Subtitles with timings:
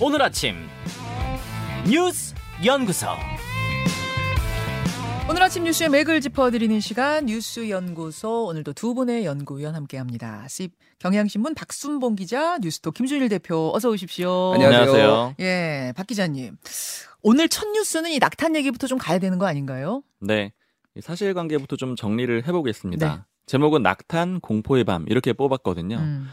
[0.00, 0.54] 오늘 아침
[1.90, 2.32] 뉴스
[2.64, 3.08] 연구소
[5.28, 10.46] 오늘 아침 뉴스의 맥을 짚어드리는 시간 뉴스 연구소 오늘도 두 분의 연구위원 함께합니다.
[10.48, 14.52] 씹 경향신문 박순봉 기자, 뉴스톱 김준일 대표 어서 오십시오.
[14.54, 15.34] 안녕하세요.
[15.40, 16.56] 예, 박 기자님.
[17.22, 20.02] 오늘 첫 뉴스는 이 낙탄 얘기부터 좀 가야 되는 거 아닌가요?
[20.20, 20.52] 네.
[21.00, 23.16] 사실관계부터 좀 정리를 해보겠습니다.
[23.16, 23.22] 네.
[23.46, 25.96] 제목은 낙탄 공포의 밤 이렇게 뽑았거든요.
[25.96, 26.28] 음,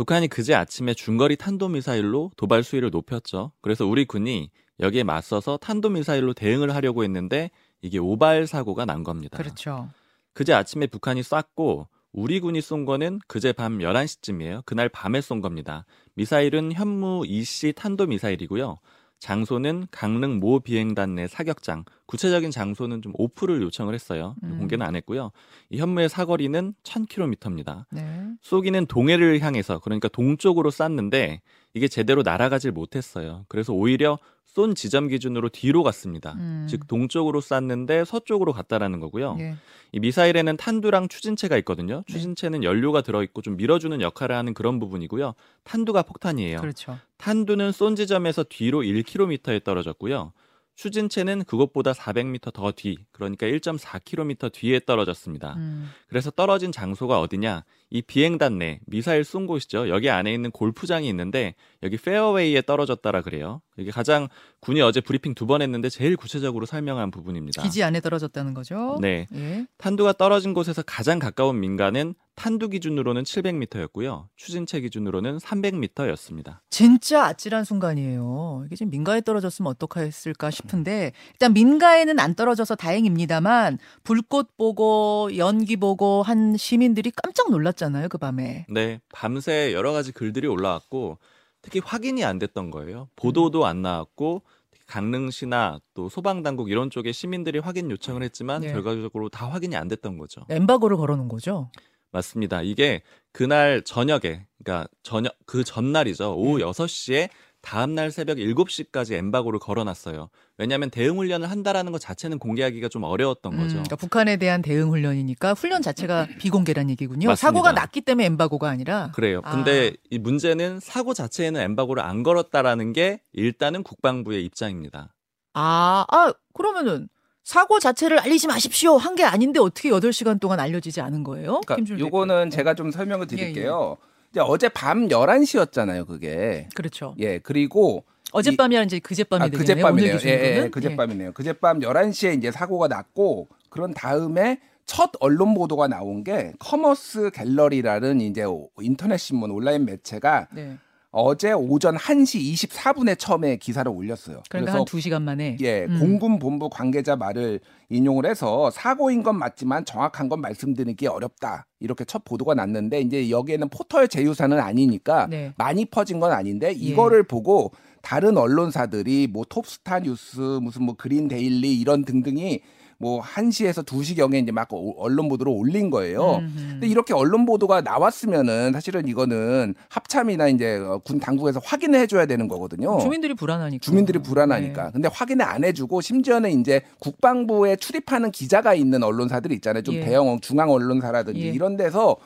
[0.00, 3.52] 북한이 그제 아침에 중거리 탄도미사일로 도발 수위를 높였죠.
[3.60, 4.48] 그래서 우리 군이
[4.80, 7.50] 여기에 맞서서 탄도미사일로 대응을 하려고 했는데
[7.82, 9.36] 이게 오발 사고가 난 겁니다.
[9.36, 9.90] 그렇죠.
[10.32, 14.64] 그제 아침에 북한이 쐈고 우리 군이 쏜 거는 그제 밤 11시쯤이에요.
[14.64, 15.84] 그날 밤에 쏜 겁니다.
[16.14, 18.78] 미사일은 현무 2C 탄도미사일이고요.
[19.20, 21.84] 장소는 강릉 모 비행단 내 사격장.
[22.06, 24.34] 구체적인 장소는 좀 오프를 요청을 했어요.
[24.42, 24.58] 음.
[24.58, 25.30] 공개는 안 했고요.
[25.68, 27.84] 이 현무의 사거리는 1000km입니다.
[27.90, 28.26] 네.
[28.40, 31.42] 쏘기는 동해를 향해서 그러니까 동쪽으로 쐈는데
[31.74, 33.44] 이게 제대로 날아가질 못했어요.
[33.48, 36.32] 그래서 오히려 쏜 지점 기준으로 뒤로 갔습니다.
[36.32, 36.66] 음.
[36.68, 39.36] 즉 동쪽으로 쐈는데 서쪽으로 갔다라는 거고요.
[39.38, 39.54] 예.
[39.92, 42.02] 이 미사일에는 탄두랑 추진체가 있거든요.
[42.08, 42.12] 네.
[42.12, 45.34] 추진체는 연료가 들어 있고 좀 밀어주는 역할을 하는 그런 부분이고요.
[45.62, 46.60] 탄두가 폭탄이에요.
[46.60, 46.98] 그렇죠.
[47.18, 50.32] 탄두는 쏜 지점에서 뒤로 1km에 떨어졌고요.
[50.80, 55.52] 추진체는 그것보다 400m 더 뒤, 그러니까 1.4km 뒤에 떨어졌습니다.
[55.58, 57.64] 음, 그래서 떨어진 장소가 어디냐?
[57.90, 59.90] 이 비행단 내 미사일 쏜 곳이죠.
[59.90, 63.60] 여기 안에 있는 골프장이 있는데 여기 페어웨이에 떨어졌다라 그래요.
[63.76, 64.28] 이게 가장
[64.60, 67.62] 군이 어제 브리핑 두 번 했는데 제일 구체적으로 설명한 부분입니다.
[67.62, 68.96] 기지 안에 떨어졌다는 거죠.
[69.02, 69.26] 네.
[69.34, 69.66] 예.
[69.78, 74.24] 탄두가 떨어진 곳에서 가장 가까운 민가는 탄두 기준으로는 700m였고요.
[74.34, 76.60] 추진체 기준으로는 300m였습니다.
[76.70, 78.62] 진짜 아찔한 순간이에요.
[78.64, 86.22] 이게 지금 민가에 떨어졌으면 어떡했을까 싶은데 일단 민가에는 안 떨어져서 다행입니다만 불꽃 보고 연기 보고
[86.22, 88.64] 한 시민들이 깜짝 놀랐잖아요 그 밤에.
[88.70, 91.18] 네, 밤새 여러 가지 글들이 올라왔고
[91.60, 93.08] 특히 확인이 안 됐던 거예요.
[93.16, 94.40] 보도도 안 나왔고
[94.86, 98.72] 강릉시나 또 소방당국 이런 쪽에 시민들이 확인 요청을 했지만 네.
[98.72, 100.46] 결과적으로 다 확인이 안 됐던 거죠.
[100.48, 101.70] 엠바고를 걸어놓은 거죠.
[102.12, 102.62] 맞습니다.
[102.62, 106.34] 이게 그날 저녁에 그러니까 저녁 그 전날이죠.
[106.34, 106.64] 오후 네.
[106.64, 107.28] 6시에
[107.62, 110.30] 다음 날 새벽 7시까지 엠바고를 걸어 놨어요.
[110.56, 113.74] 왜냐하면 대응 훈련을 한다라는 것 자체는 공개하기가 좀 어려웠던 음, 거죠.
[113.74, 117.28] 그러니까 북한에 대한 대응 훈련이니까 훈련 자체가 비공개란 얘기군요.
[117.28, 117.36] 맞습니다.
[117.36, 119.10] 사고가 났기 때문에 엠바고가 아니라.
[119.14, 119.40] 그래요.
[119.44, 119.54] 아.
[119.54, 125.14] 근데 이 문제는 사고 자체에는 엠바고를 안 걸었다라는 게 일단은 국방부의 입장입니다.
[125.52, 127.08] 아, 아 그러면은
[127.44, 131.60] 사고 자체를 알리지 마십시오 한 게 아닌데 어떻게 8시간 동안 알려지지 않은 거예요?
[131.66, 132.56] 그러니까 요거는 대표.
[132.56, 133.96] 제가 좀 설명을 예, 드릴게요.
[134.30, 136.68] 이제 어제 밤 11시였잖아요, 그게.
[136.74, 137.14] 그렇죠.
[137.18, 139.48] 예, 그리고 어젯밤이 이제 그젯밤이 아.
[139.48, 140.10] 그제밤이네요.
[140.12, 140.44] 오늘 기준으로는.
[140.44, 141.32] 예, 예, 그제밤이네요.
[141.32, 148.44] 그제밤 11시에 이제 사고가 났고 그런 다음에 첫 언론 보도가 나온 게 커머스 갤러리라는 이제
[148.80, 150.78] 인터넷 신문 온라인 매체가 네.
[151.12, 154.42] 어제 오전 1시 24분에 처음에 기사를 올렸어요.
[154.48, 155.56] 그러니까 한 2시간 만에.
[155.60, 155.98] 예, 음.
[155.98, 161.66] 공군 본부 관계자 말을 인용을 해서 사고인 건 맞지만 정확한 건 말씀드리기 어렵다.
[161.80, 165.52] 이렇게 첫 보도가 났는데 이제 여기에는 포털 제휴사는 아니니까 네.
[165.56, 166.72] 많이 퍼진 건 아닌데 예.
[166.72, 167.72] 이거를 보고
[168.02, 172.60] 다른 언론사들이 뭐 톱스타 뉴스 무슨 뭐 그린 데일리 이런 등등이
[173.00, 176.36] 뭐 1시에서 2시경에 이제 막 오- 언론 보도를 올린 거예요.
[176.36, 176.68] 음흠.
[176.72, 182.46] 근데 이렇게 언론 보도가 나왔으면은 사실은 이거는 합참이나 이제 어, 군 당국에서 확인을 해줘야 되는
[182.46, 182.98] 거거든요.
[183.00, 183.80] 주민들이 불안하니까.
[183.80, 184.84] 주민들이 불안하니까.
[184.84, 184.90] 네.
[184.92, 189.82] 근데 확인을 안 해주고 심지어는 이제 국방부에 출입하는 기자가 있는 언론사들 있잖아요.
[189.82, 190.00] 좀 예.
[190.04, 191.46] 대형 중앙 언론사라든지 예.
[191.52, 192.16] 이런 데서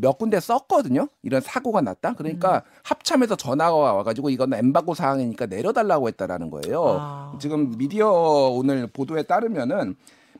[0.00, 1.06] 몇 군데 썼거든요.
[1.22, 2.14] 이런 사고가 났다.
[2.14, 2.60] 그러니까 음.
[2.82, 6.96] 합참에서 전화가 와가지고 이건 엠바고 사항이니까 내려달라고 했다라는 거예요.
[6.98, 7.38] 아.
[7.40, 9.94] 지금 미디어 오늘 보도에 따르면은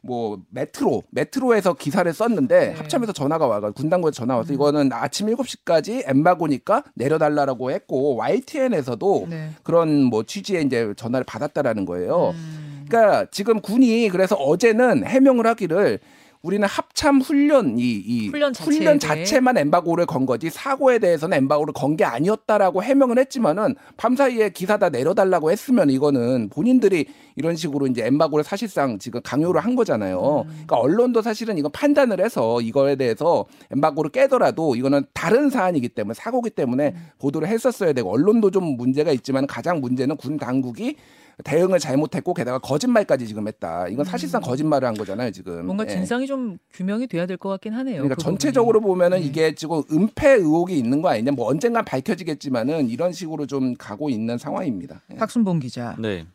[0.05, 2.75] 뭐 메트로 메트로에서 기사를 썼는데 네.
[2.75, 4.55] 합참에서 전화가 와가 군당국에서 전화 와서 음.
[4.55, 9.51] 이거는 아침 7시까지 엠바고니까 내려달라고 했고 YTN에서도 네.
[9.63, 12.35] 그런 뭐 취지의 이제 전화를 받았다라는 거예요.
[12.35, 12.85] 음.
[12.87, 15.99] 그러니까 지금 군이 그래서 어제는 해명을 하기를
[16.45, 19.25] 우리는 합참 훈련 이, 이 훈련 대해.
[19.25, 24.89] 자체만 엠바고를 건 거지 사고에 대해서는 엠바고를 건 게 아니었다라고 해명을 했지만은 밤사이에 기사 다
[24.89, 27.07] 내려달라고 했으면 이거는 본인들이
[27.37, 30.45] 이런 식으로 이제 엠바고를 사실상 지금 강요를 한 거잖아요.
[30.45, 30.51] 음.
[30.67, 36.51] 그러니까 언론도 사실은 이거 판단을 해서 이거에 대해서 엠바고를 깨더라도 이거는 다른 사안이기 때문에 사고기
[36.51, 37.07] 때문에 음.
[37.21, 40.97] 보도를 했었어야 되고 언론도 좀 문제가 있지만 가장 문제는 군 당국이
[41.43, 43.89] 대응을 잘못했고 게다가 거짓말까지 지금 했다.
[43.89, 45.61] 이건 사실상 거짓말을 한 거잖아요, 지금.
[45.61, 45.67] 음.
[45.67, 45.89] 뭔가 예.
[45.89, 47.97] 진상이 좀 규명이 돼야 될 것 같긴 하네요.
[47.97, 48.93] 그러니까 그 전체적으로 부분이.
[48.95, 49.25] 보면은 네.
[49.27, 51.33] 이게 지금 은폐 의혹이 있는 거 아니냐.
[51.33, 55.03] 뭐 언젠간 밝혀지겠지만은 이런 식으로 좀 가고 있는 상황입니다.
[55.13, 55.17] 예.
[55.17, 55.97] 박순봉 기자.
[55.99, 56.27] 네.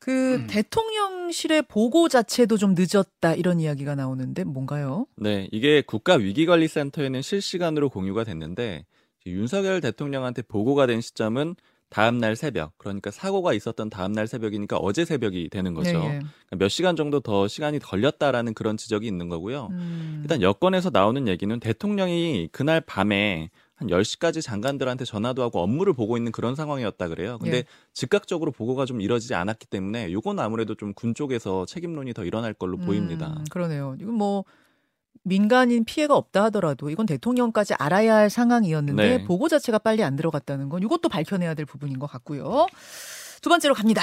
[0.00, 5.06] 그 대통령실의 보고 자체도 좀 늦었다 이런 이야기가 나오는데 뭔가요?
[5.16, 8.86] 네, 이게 국가 위기관리센터에는 실시간으로 공유가 됐는데
[9.26, 11.56] 윤석열 대통령한테 보고가 된 시점은
[11.90, 15.92] 다음 날 새벽 그러니까 사고가 있었던 다음 날 새벽이니까 어제 새벽이 되는 거죠.
[15.92, 16.08] 네, 예.
[16.10, 19.68] 그러니까 몇 시간 정도 더 시간이 걸렸다라는 그런 지적이 있는 거고요.
[19.70, 20.18] 음.
[20.22, 26.32] 일단 여권에서 나오는 얘기는 대통령이 그날 밤에 한 10시까지 장관들한테 전화도 하고 업무를 보고 있는
[26.32, 27.38] 그런 상황이었다 그래요.
[27.40, 27.64] 근데 예.
[27.92, 32.76] 즉각적으로 보고가 좀 이뤄지지 않았기 때문에 요건 아무래도 좀 군 쪽에서 책임론이 더 일어날 걸로
[32.76, 33.28] 보입니다.
[33.38, 33.96] 음, 그러네요.
[34.00, 34.44] 이건 뭐
[35.22, 39.24] 민간인 피해가 없다 하더라도 이건 대통령까지 알아야 할 상황이었는데 네.
[39.24, 42.66] 보고 자체가 빨리 안 들어갔다는 건 이것도 밝혀내야 될 부분인 것 같고요.
[43.40, 44.02] 두 번째로 갑니다.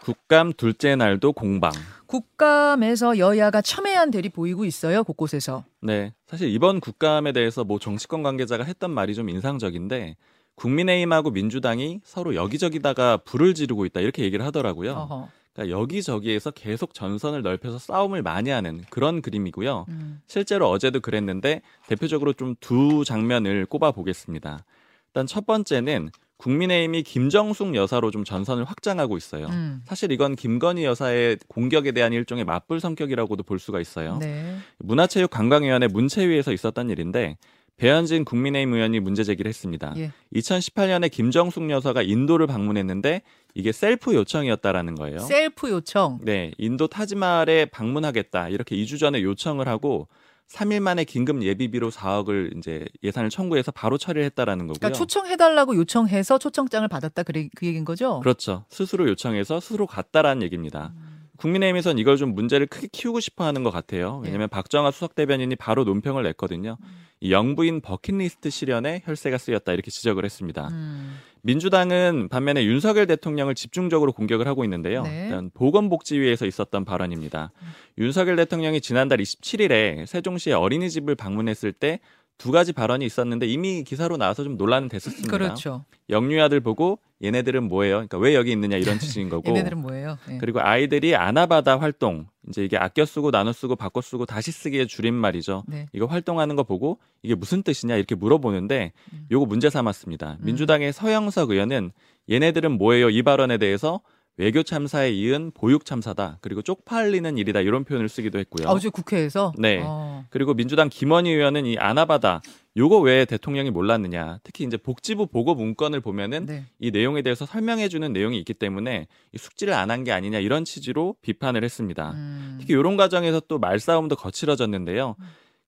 [0.00, 1.72] 국감 둘째 날도 공방.
[2.06, 5.04] 국감에서 여야가 첨예한 대립 보이고 있어요.
[5.04, 5.64] 곳곳에서.
[5.80, 6.14] 네.
[6.26, 10.16] 사실 이번 국감에 대해서 뭐 정치권 관계자가 했던 말이 좀 인상적인데
[10.54, 14.92] 국민의힘하고 민주당이 서로 여기저기다가 불을 지르고 있다 이렇게 얘기를 하더라고요.
[14.92, 15.28] 어허.
[15.58, 19.86] 그러니까 여기저기에서 계속 전선을 넓혀서 싸움을 많이 하는 그런 그림이고요.
[19.88, 20.20] 음.
[20.28, 24.64] 실제로 어제도 그랬는데 대표적으로 좀 두 장면을 꼽아 보겠습니다.
[25.08, 29.46] 일단 첫 번째는 국민의힘이 김정숙 여사로 좀 전선을 확장하고 있어요.
[29.46, 29.82] 음.
[29.84, 34.18] 사실 이건 김건희 여사의 공격에 대한 일종의 맞불 성격이라고도 볼 수가 있어요.
[34.18, 34.56] 네.
[34.78, 37.36] 문화체육관광위원회 문체위에서 있었던 일인데
[37.78, 39.94] 배현진 국민의힘 의원이 문제 제기를 했습니다.
[39.96, 40.12] 예.
[40.34, 43.22] 2018년에 김정숙 여사가 인도를 방문했는데
[43.54, 45.20] 이게 셀프 요청이었다라는 거예요.
[45.20, 46.18] 셀프 요청.
[46.22, 50.08] 네, 인도 타지말에 방문하겠다 이렇게 2주 전에 요청을 하고
[50.48, 54.78] 3일 만에 긴급 예비비로 4억을 이제 예산을 청구해서 바로 처리를 했다라는 거고요.
[54.80, 58.20] 그러니까 초청해달라고 요청해서 초청장을 받았다 그래, 그 얘기인 거죠?
[58.20, 58.64] 그렇죠.
[58.70, 60.92] 스스로 요청해서 스스로 갔다라는 얘기입니다.
[60.96, 61.07] 음.
[61.38, 64.20] 국민의힘에선 이걸 좀 문제를 크게 키우고 싶어 하는 것 같아요.
[64.24, 66.76] 왜냐하면 박정하 수석 대변인이 바로 논평을 냈거든요.
[66.80, 66.86] 음.
[67.20, 70.68] 이 영부인 버킷리스트 실현에 혈세가 쓰였다 이렇게 지적을 했습니다.
[70.68, 71.18] 음.
[71.42, 75.02] 민주당은 반면에 윤석열 대통령을 집중적으로 공격을 하고 있는데요.
[75.02, 75.24] 네.
[75.24, 77.52] 일단 보건복지위에서 있었던 발언입니다.
[77.98, 82.00] 윤석열 대통령이 지난달 27일에 세종시의 어린이집을 방문했을 때
[82.38, 85.28] 두 가지 발언이 있었는데 이미 기사로 나와서 좀 논란은 됐었습니다.
[85.28, 85.84] 그렇죠.
[86.08, 87.94] 영유아 들 보고 얘네들은 뭐예요?
[87.96, 89.48] 그러니까 왜 여기 있느냐 이런 취지인 거고.
[89.50, 90.16] 얘네들은 뭐예요?
[90.30, 90.38] 예.
[90.38, 95.64] 그리고 아이들이 아나바다 활동 이제 이게 아껴 쓰고 나눠 쓰고 바꿔 쓰고 다시 쓰기의 줄임말이죠.
[95.66, 95.88] 네.
[95.92, 99.26] 이거 활동하는 거 보고 이게 무슨 뜻이냐 이렇게 물어보는데 음.
[99.32, 100.38] 요거 문제 삼았습니다.
[100.40, 101.90] 민주당의 서영석 의원은
[102.30, 103.10] 얘네들은 뭐예요?
[103.10, 104.00] 이 발언에 대해서
[104.38, 106.38] 외교 참사에 이은 보육 참사다.
[106.40, 107.60] 그리고 쪽팔리는 일이다.
[107.60, 108.68] 이런 표현을 쓰기도 했고요.
[108.68, 109.52] 아, 어제 국회에서?
[109.58, 109.82] 네.
[109.84, 110.24] 어.
[110.30, 112.40] 그리고 민주당 김원희 의원은 이 아나바다
[112.76, 114.38] 요거 왜 대통령이 몰랐느냐.
[114.44, 116.64] 특히 이제 복지부 보고 문건을 보면은 네.
[116.78, 120.64] 이 내용에 대해서 설명해 주는 내용이 있기 때문에 이 숙지를 안 한 게 아니냐 이런
[120.64, 122.12] 취지로 비판을 했습니다.
[122.12, 122.56] 음.
[122.60, 125.16] 특히 이런 과정에서 또 말싸움도 거칠어졌는데요.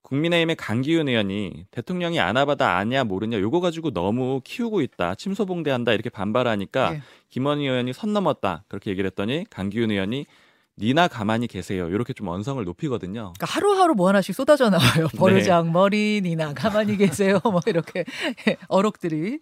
[0.02, 6.94] 국민의힘의 강기훈 의원이 대통령이 아나바다 아냐 모르냐 요거 가지고 너무 키우고 있다 침소봉대한다 이렇게 반발하니까
[6.94, 7.02] 예.
[7.28, 10.26] 김원희 의원이 선 넘었다 그렇게 얘기를 했더니 강기훈 의원이
[10.78, 13.34] 니나 가만히 계세요 이렇게 좀 언성을 높이거든요.
[13.36, 15.08] 그러니까 하루하루 뭐 하나씩 쏟아져 나와요.
[15.12, 15.18] 네.
[15.18, 17.38] 버르장 머리 니나 가만히 계세요.
[17.44, 18.04] 뭐 이렇게
[18.68, 19.40] 어록들이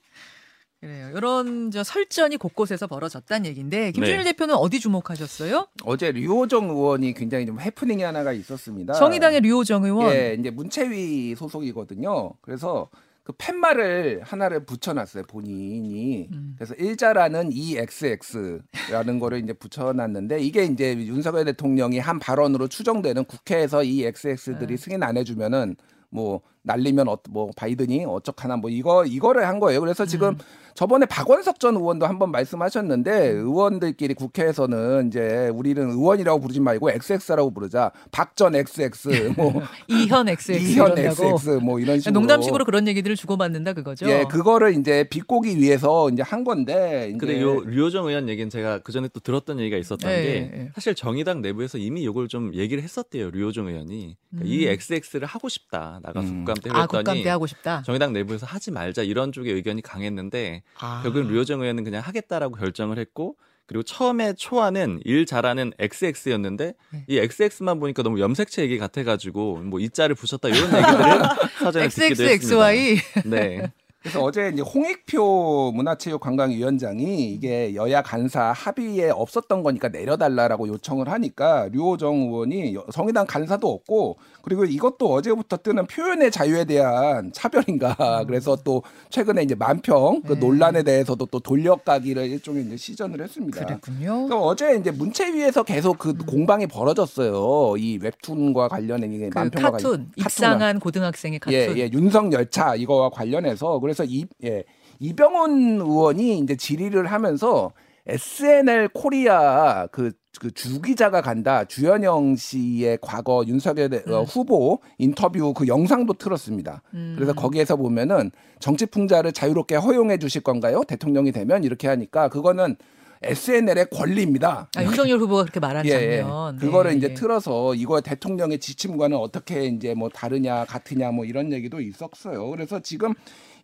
[0.81, 1.11] 그래요.
[1.17, 4.25] 이런 저 설전이 곳곳에서 벌어졌다는 얘기인데 김준일 네.
[4.25, 5.67] 대표는 어디 주목하셨어요?
[5.85, 8.93] 어제 류호정 의원이 굉장히 좀 해프닝이 하나가 있었습니다.
[8.93, 10.15] 정의당의 류호정 의원.
[10.15, 12.33] 예, 이제 문체위 소속이거든요.
[12.41, 12.89] 그래서
[13.25, 16.29] 그 팻말을 하나를 붙여놨어요 본인이.
[16.33, 16.55] 음.
[16.57, 24.05] 그래서 일자라는 EXX라는 거를 이제 붙여놨는데 이게 이제 윤석열 대통령이 한 발언으로 추정되는 국회에서 이
[24.05, 24.77] XX들이 네.
[24.77, 25.77] 승인 안 해주면은
[26.09, 29.81] 뭐 날리면 어, 뭐 바이든이 어쩌하나 뭐 이거 이거를 한 거예요.
[29.81, 30.39] 그래서 지금 음.
[30.75, 37.91] 저번에 박원석 전 의원도 한번 말씀하셨는데 의원들끼리 국회에서는 이제 우리는 의원이라고 부르지 말고 XX라고 부르자.
[38.13, 40.97] 박전 XX 뭐 이현 XX 이현.
[40.97, 44.09] XX 뭐 이런 식으로 농담식으로 그런 얘기들을 주고받는다 그거죠.
[44.09, 48.79] 예, 그거를 이제 비꼬기 위해서 이제 한 건데 이제 근데 요 류호정 의원 얘기는 제가
[48.81, 50.71] 그 전에 또 들었던 얘기가 있었던 예, 게 예.
[50.77, 54.71] 사실 정의당 내부에서 이미 요걸 좀 얘기를 했었대요 류호정 의원이 그러니까 이 음.
[54.71, 56.45] XX를 하고 싶다 나가서 음.
[56.45, 57.83] 국감 때 아 그랬더니 국감 때 하고 싶다.
[57.85, 61.01] 정의당 내부에서 하지 말자 이런 쪽의 의견이 강했는데 아.
[61.03, 63.37] 결국은 류호정 의원은 그냥 하겠다라고 결정을 했고
[63.67, 67.05] 그리고 처음에 초안은 일 잘하는 XX였는데 네.
[67.07, 71.21] 이 XX만 보니까 너무 염색체 얘기 같아가지고 뭐 이자를 부셨다 이런 얘기들을
[71.61, 72.67] 사전에 듣기도 했습니다.
[72.71, 73.71] XXXY 네.
[74.09, 82.15] 그래서 어제 이제 홍익표 문화체육관광위원장이 이게 여야 간사 합의에 없었던 거니까 내려달라라고 요청을 하니까 류호정
[82.17, 88.83] 의원이 여- 정의당 간사도 없고 그리고 이것도 어제부터 뜨는 표현의 자유에 대한 차별인가 그래서 또
[89.11, 90.35] 최근에 이제 만평 그 음.
[90.35, 90.41] 네.
[90.41, 93.65] 논란에 대해서도 또 돌려가기를 일종의 이제 시전을 했습니다.
[93.65, 94.07] 그랬군요.
[94.27, 97.77] 그러니까 어제 이제 문체위에서 계속 그 공방이 벌어졌어요.
[97.79, 101.53] 이 웹툰과 관련해 그 만평과 카툰 관련- 입상한 고등학생의 카툰.
[101.59, 104.65] 예, 예, 윤석 열차 이거와 관련해서 그래서 이 예,
[105.01, 107.73] 이병훈 의원이 이제 질의를 하면서
[108.07, 114.25] SNL 코리아 그 그 주기자가 간다 주현영 씨의 과거 윤석열 어, 음.
[114.25, 116.83] 후보 인터뷰 그 영상도 틀었습니다.
[116.95, 117.15] 음.
[117.17, 120.83] 그래서 거기에서 보면은 정치 풍자를 자유롭게 허용해 주실 건가요?
[120.87, 122.77] 대통령이 되면 이렇게 하니까 그거는
[123.21, 124.69] SNL의 권리입니다.
[124.77, 126.17] 아, 윤석열 후보가 그렇게 말한 예, 예.
[126.19, 126.57] 장면.
[126.57, 127.15] 그거를 네, 이제 예.
[127.15, 132.49] 틀어서 이거 대통령의 지침과는 어떻게 이제 뭐 다르냐 같으냐 뭐 이런 얘기도 있었어요.
[132.51, 133.15] 그래서 지금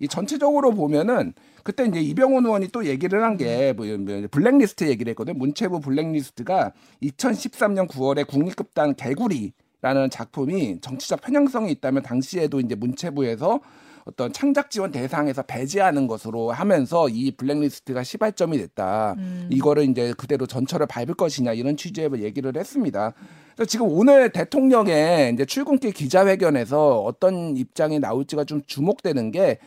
[0.00, 1.32] 이 전체적으로 보면은
[1.62, 3.86] 그때 이제 이병헌 의원이 또 얘기를 한게뭐
[4.30, 5.36] 블랙리스트 얘기를 했거든요.
[5.38, 6.72] 문체부 블랙리스트가
[7.02, 13.60] 2013년 9월에 국립극단 개구리라는 작품이 정치적 편향성이 있다면 당시에도 이제 문체부에서
[14.04, 19.14] 어떤 창작 지원 대상에서 배제하는 것으로 하면서 이 블랙리스트가 시발점이 됐다.
[19.16, 19.48] 음.
[19.50, 23.14] 이거를 이제 그대로 전철을 밟을 것이냐 이런 취지의 얘기를 했습니다.
[23.54, 29.58] 그래서 지금 오늘 대통령의 이제 출근길 기자회견에서 어떤 입장이 나올지가 좀 주목되는 게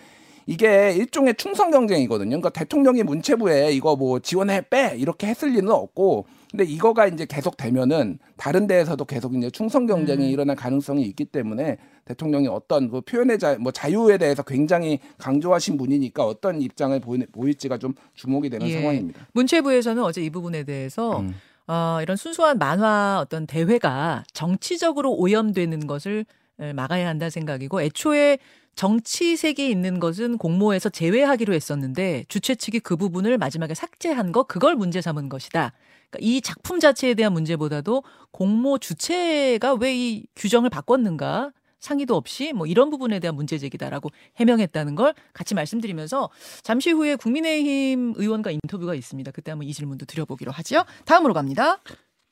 [0.48, 2.30] 이게 일종의 충성 경쟁이거든요.
[2.30, 7.58] 그러니까 대통령이 문체부에 이거 뭐 지원해 빼 이렇게 했을 리는 없고 근데 이거가 이제 계속
[7.58, 10.32] 되면은 다른 데에서도 계속 이제 충성 경쟁이 음.
[10.32, 16.26] 일어날 가능성이 있기 때문에 대통령이 어떤 그 표현의 자, 뭐 자유에 대해서 굉장히 강조하신 분이니까
[16.26, 18.80] 어떤 입장을 보이, 보일지가 좀 주목이 되는 예.
[18.80, 19.28] 상황입니다.
[19.34, 21.36] 문체부에서는 어제 이 부분에 대해서 음.
[21.68, 26.26] 어, 이런 순수한 만화 어떤 대회가 정치적으로 오염되는 것을
[26.60, 28.38] 에, 막아야 한다 생각이고 애초에
[28.78, 35.02] 정치색이 있는 것은 공모에서 제외하기로 했었는데 주최 측이 그 부분을 마지막에 삭제한 거 그걸 문제
[35.02, 35.74] 삼은 것이다.
[36.10, 42.68] 그러니까 이 작품 자체에 대한 문제보다도 공모 주체가 왜 이 규정을 바꿨는가 상의도 없이 뭐
[42.68, 46.30] 이런 부분에 대한 문제 제기다라고 해명했다는 걸 같이 말씀드리면서
[46.62, 49.32] 잠시 후에 국민의힘 의원과 인터뷰가 있습니다.
[49.32, 50.84] 그때 한번 이 질문도 드려보기로 하죠.
[51.06, 51.82] 다음으로 갑니다.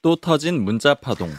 [0.03, 1.29] 또 터진 문자 파동.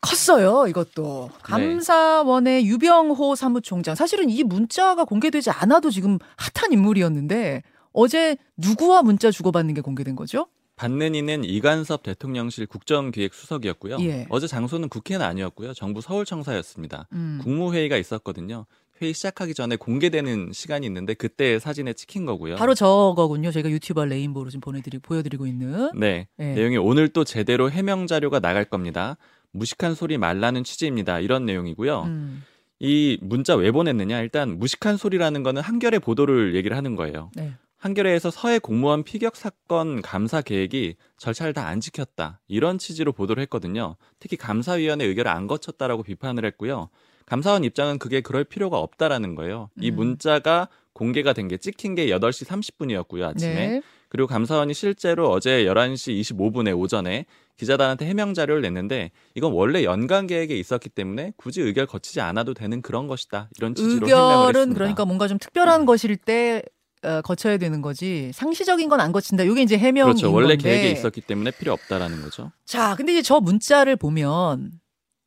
[0.00, 1.30] 컸어요, 이것도.
[1.42, 3.94] 감사원의 유병호 사무총장.
[3.94, 7.62] 사실은 이 문자가 공개되지 않아도 지금 핫한 인물이었는데
[7.92, 10.46] 어제 누구와 문자 주고받는 게 공개된 거죠?
[10.76, 13.96] 받는 이는 이관섭 대통령실 국정기획수석이었고요.
[14.00, 14.26] 예.
[14.30, 15.74] 어제 장소는 국회는 아니었고요.
[15.74, 17.08] 정부 서울청사였습니다.
[17.12, 17.40] 음.
[17.42, 18.64] 국무회의가 있었거든요.
[19.02, 22.56] 회의 시작하기 전에 공개되는 시간이 있는데 그때 사진에 찍힌 거고요.
[22.56, 23.50] 바로 저거군요.
[23.50, 25.90] 저희가 유튜버 레인보우로 지금 보내드리고 보여드리고 있는.
[25.96, 26.28] 네.
[26.38, 26.54] 예.
[26.54, 29.16] 내용이 오늘 또 제대로 해명 자료가 나갈 겁니다.
[29.52, 31.20] 무식한 소리 말라는 취지입니다.
[31.20, 32.02] 이런 내용이고요.
[32.04, 32.44] 음.
[32.80, 34.20] 이 문자 왜 보냈느냐?
[34.20, 37.30] 일단 무식한 소리라는 거는 한겨레 보도를 얘기를 하는 거예요.
[37.34, 37.52] 네.
[37.78, 42.40] 한겨레에서 서해 공무원 피격 사건 감사 계획이 절차를 다 안 지켰다.
[42.48, 43.96] 이런 취지로 보도를 했거든요.
[44.18, 46.88] 특히 감사위원회 의결을 안 거쳤다라고 비판을 했고요.
[47.26, 49.70] 감사원 입장은 그게 그럴 필요가 없다라는 거예요.
[49.80, 49.96] 이 음.
[49.96, 53.54] 문자가 공개가 된 게 찍힌 게 8시 30분이었고요, 아침에.
[53.54, 53.82] 네.
[54.08, 60.56] 그리고 감사원이 실제로 어제 11시 25분에 오전에 기자단한테 해명 자료를 냈는데 이건 원래 연간 계획에
[60.56, 63.48] 있었기 때문에 굳이 의결 거치지 않아도 되는 그런 것이다.
[63.58, 64.74] 이런 취지로 의결은 했습니다.
[64.74, 65.86] 그러니까 뭔가 좀 특별한 네.
[65.86, 66.62] 것일 때
[67.02, 69.44] 어, 거쳐야 되는 거지 상시적인 건 안 거친다.
[69.44, 70.32] 이게 이제 해명인 그렇죠.
[70.32, 70.62] 원래 건데.
[70.64, 72.50] 계획에 있었기 때문에 필요 없다라는 거죠.
[72.64, 74.72] 자, 근데 이제 저 문자를 보면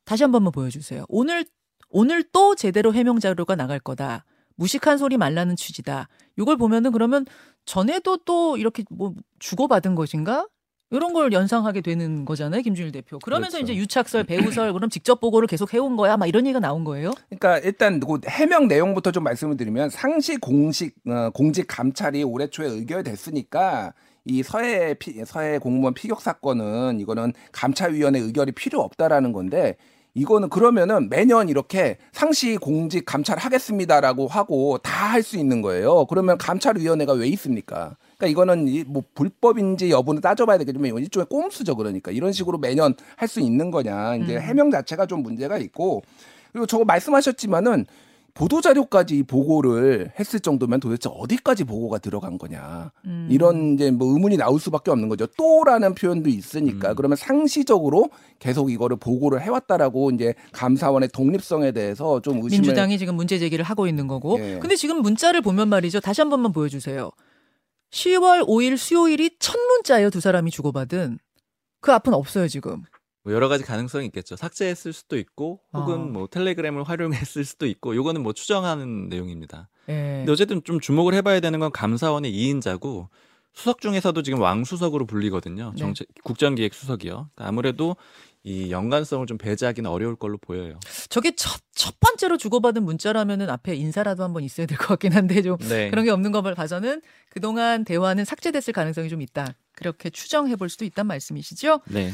[0.04, 1.04] 다시 한 번만 보여주세요.
[1.08, 1.44] 오늘
[1.88, 4.24] 오늘 또 제대로 해명 자료가 나갈 거다.
[4.56, 6.08] 무식한 소리 말라는 취지다.
[6.38, 7.26] 이걸 보면은 그러면
[7.64, 10.46] 전에도 또 이렇게 뭐 주고받은 것인가?
[10.92, 13.18] 이런 걸 연상하게 되는 거잖아요, 김준일 대표.
[13.18, 13.72] 그러면서 그렇죠.
[13.72, 17.12] 이제 유착설, 배우설, 그럼 직접 보고를 계속 해온 거야, 막 이런 얘기가 나온 거예요.
[17.30, 22.68] 그러니까 일단 그 해명 내용부터 좀 말씀을 드리면 상시 공식 어, 공직 감찰이 올해 초에
[22.68, 23.94] 의결됐으니까
[24.26, 29.76] 이 서해 피, 서해 공무원 피격 사건은 이거는 감찰위원회 의결이 필요 없다라는 건데
[30.14, 36.06] 이거는 그러면은 매년 이렇게 상시 공직 감찰하겠습니다라고 하고 다 할 수 있는 거예요.
[36.06, 37.96] 그러면 감찰위원회가 왜 있습니까?
[38.16, 41.76] 그러니까 이거는 이뭐 불법인지 여부는 따져봐야 되겠지만 이건 일종의 꼼수죠.
[41.76, 44.16] 그러니까 이런 식으로 매년 할 수 있는 거냐.
[44.16, 44.40] 이제 음.
[44.40, 46.02] 해명 자체가 좀 문제가 있고
[46.52, 47.86] 그리고 저거 말씀하셨지만은
[48.34, 53.28] 보도 자료까지 보고를 했을 정도면 도대체 어디까지 보고가 들어간 거냐 음.
[53.30, 55.26] 이런 이제 뭐 의문이 나올 수밖에 없는 거죠.
[55.36, 56.96] 또라는 표현도 있으니까 음.
[56.96, 58.08] 그러면 상시적으로
[58.38, 63.86] 계속 이거를 보고를 해왔다라고 이제 감사원의 독립성에 대해서 좀 의심을 민주당이 지금 문제 제기를 하고
[63.86, 64.38] 있는 거고.
[64.40, 64.58] 예.
[64.58, 66.00] 근데 지금 문자를 보면 말이죠.
[66.00, 67.10] 다시 한 번만 보여주세요.
[67.92, 70.08] 10월 5일 수요일이 첫 문자예요.
[70.08, 71.18] 두 사람이 주고받은.
[71.82, 72.82] 그 앞은 없어요, 지금.
[73.24, 74.36] 뭐 여러 가지 가능성이 있겠죠.
[74.36, 75.96] 삭제했을 수도 있고 혹은 아.
[75.98, 79.68] 뭐 텔레그램을 활용했을 수도 있고 요거는 뭐 추정하는 내용입니다.
[79.88, 79.92] 예.
[80.18, 83.08] 근데 어쨌든 좀 주목을 해봐야 되는 건 감사원의 2인자고
[83.54, 85.72] 수석 중에서도 지금 왕수석으로 불리거든요.
[85.74, 85.78] 네.
[85.78, 87.12] 정책 국정기획 수석이요.
[87.34, 87.96] 그러니까 아무래도
[88.44, 90.80] 이 연관성을 좀 배제하기는 어려울 걸로 보여요.
[91.10, 95.58] 저게 첫, 첫 번째로 주고받은 문자라면은 앞에 인사라도 한번 있어야 될 것 같긴 한데 좀
[95.58, 95.90] 네.
[95.90, 99.54] 그런 게 없는 것을 봐서는 그동안 대화는 삭제됐을 가능성이 좀 있다.
[99.76, 101.82] 그렇게 추정해 볼 수도 있단 말씀이시죠?
[101.86, 102.10] 네.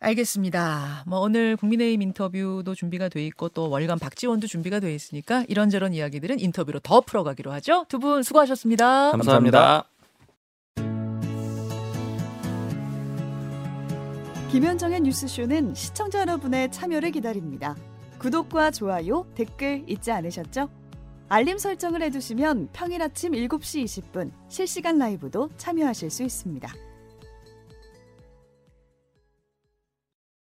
[0.00, 1.02] 알겠습니다.
[1.06, 6.38] 뭐 오늘 국민의힘 인터뷰도 준비가 돼 있고 또 월간 박지원도 준비가 돼 있으니까 이런저런 이야기들은
[6.38, 7.84] 인터뷰로 더 풀어가기로 하죠.
[7.88, 9.10] 두 분 수고하셨습니다.
[9.10, 9.84] 감사합니다.
[14.52, 17.76] 김현정의 뉴스쇼는 시청자 여러분의 참여를 기다립니다.
[18.18, 20.70] 구독과 좋아요, 댓글 잊지 않으셨죠?
[21.28, 26.72] 알림 설정을 해두시면 평일 아침 7시 20분 실시간 라이브도 참여하실 수 있습니다.